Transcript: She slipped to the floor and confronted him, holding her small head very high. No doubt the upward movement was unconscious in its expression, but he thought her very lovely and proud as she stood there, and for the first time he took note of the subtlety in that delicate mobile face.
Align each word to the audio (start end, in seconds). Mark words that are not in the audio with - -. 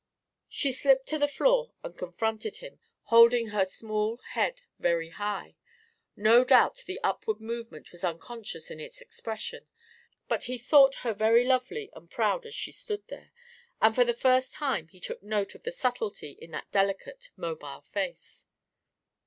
She 0.49 0.71
slipped 0.71 1.05
to 1.09 1.19
the 1.19 1.27
floor 1.27 1.73
and 1.83 1.95
confronted 1.95 2.55
him, 2.55 2.79
holding 3.13 3.49
her 3.49 3.65
small 3.65 4.17
head 4.31 4.63
very 4.79 5.09
high. 5.09 5.57
No 6.15 6.43
doubt 6.43 6.77
the 6.87 6.99
upward 7.03 7.39
movement 7.39 7.91
was 7.91 8.03
unconscious 8.03 8.71
in 8.71 8.79
its 8.79 8.99
expression, 8.99 9.67
but 10.27 10.45
he 10.45 10.57
thought 10.57 10.95
her 11.05 11.13
very 11.13 11.45
lovely 11.45 11.91
and 11.95 12.09
proud 12.09 12.47
as 12.47 12.55
she 12.55 12.71
stood 12.71 13.07
there, 13.09 13.31
and 13.79 13.93
for 13.93 14.03
the 14.03 14.15
first 14.15 14.53
time 14.55 14.87
he 14.87 14.99
took 14.99 15.21
note 15.21 15.53
of 15.53 15.61
the 15.61 15.71
subtlety 15.71 16.31
in 16.31 16.49
that 16.49 16.71
delicate 16.71 17.29
mobile 17.37 17.81
face. 17.81 18.47